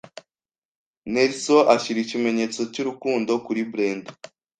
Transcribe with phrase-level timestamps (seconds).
[1.13, 4.15] Nelson ashyira ikimenyetso cy’urukundo kuri Brendah